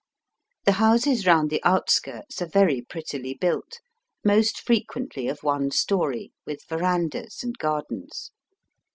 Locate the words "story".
5.69-6.31